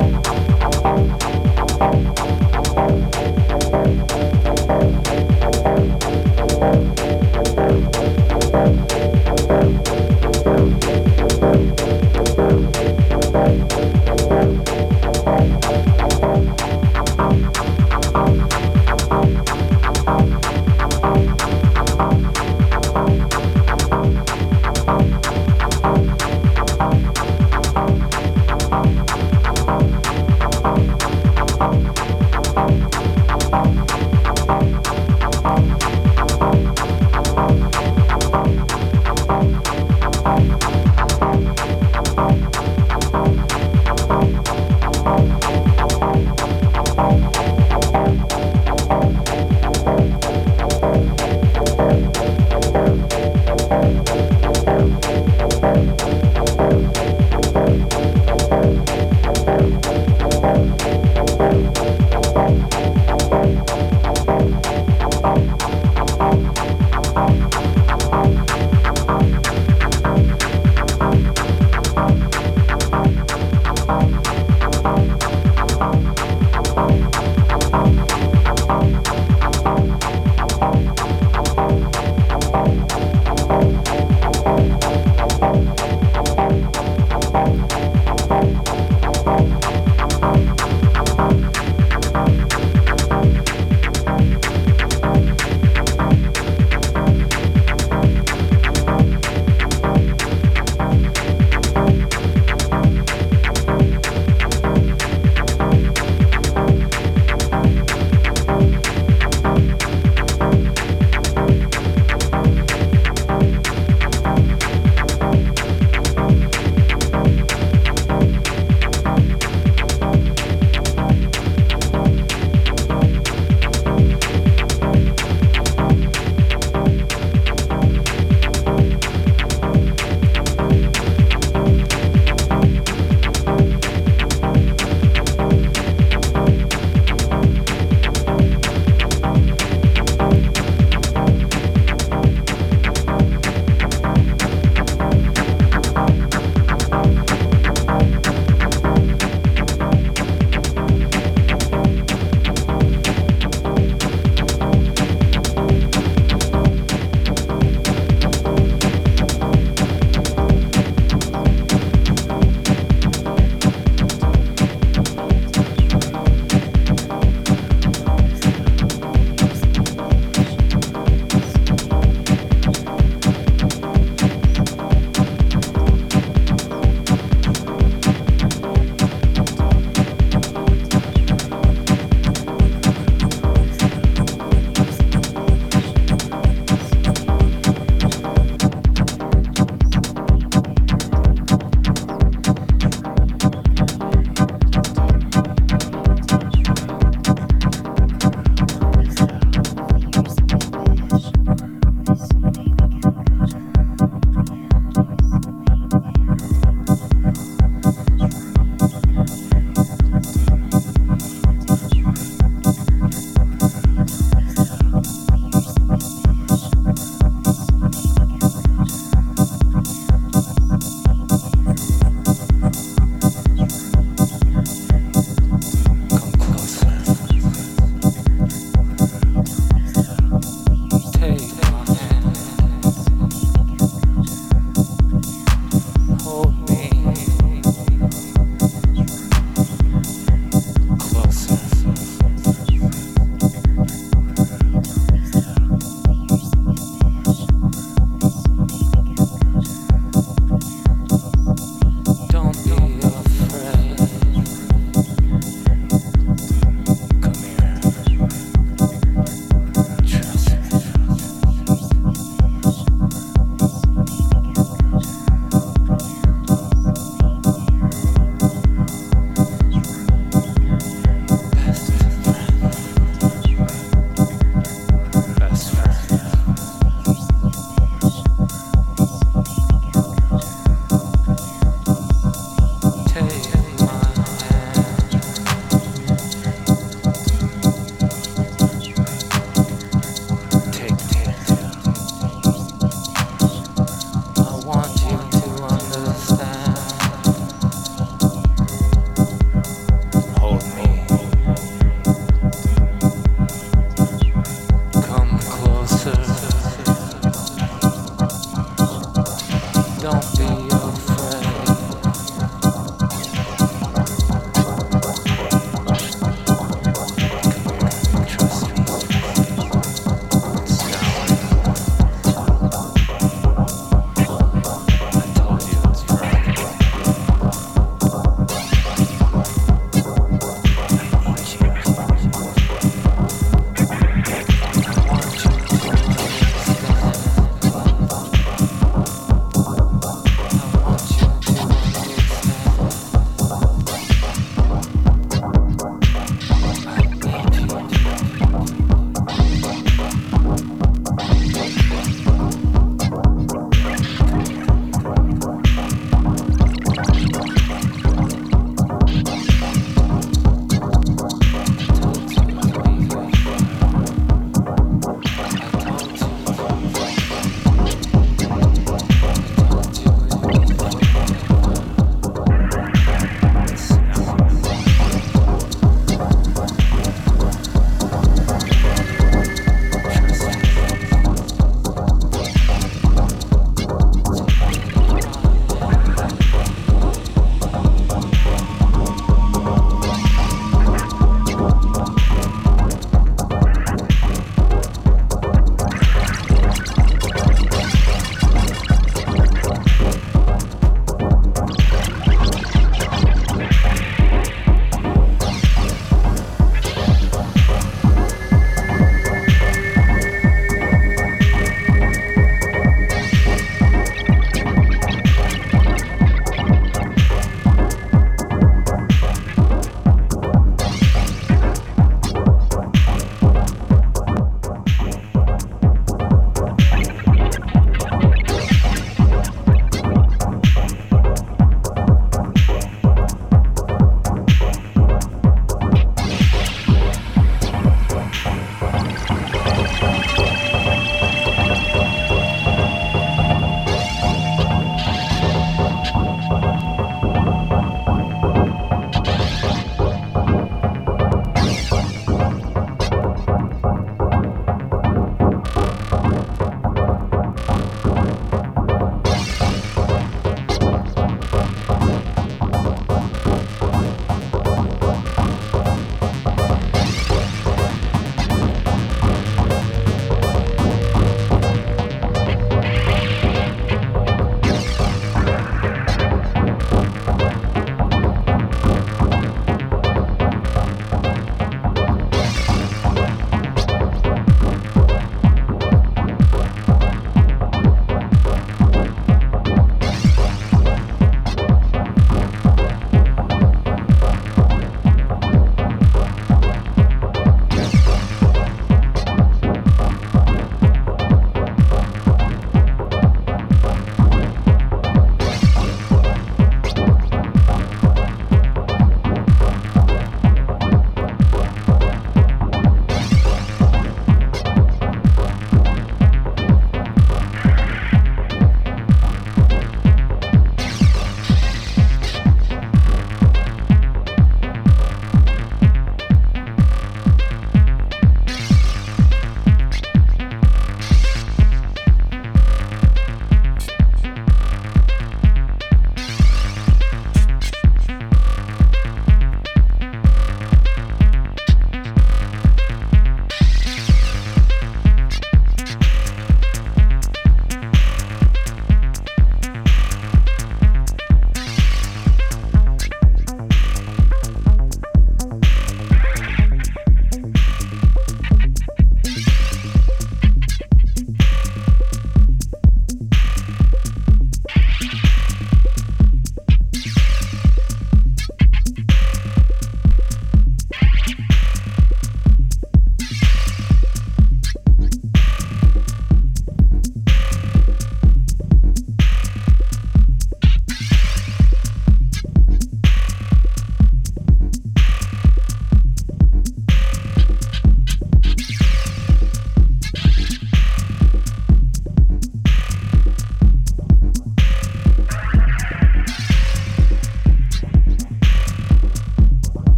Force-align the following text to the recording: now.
now. 0.00 0.27